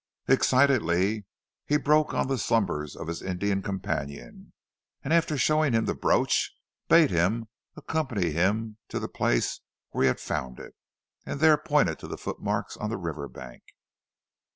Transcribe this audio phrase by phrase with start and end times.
[0.27, 1.25] Excitedly
[1.67, 4.51] he broke on the slumbers of his Indian companion,
[5.03, 6.51] and after showing him the brooch,
[6.87, 7.45] bade him
[7.77, 9.59] accompany him to the place
[9.91, 10.73] where he had found it,
[11.23, 13.61] and there pointed to the footmarks on the river bank.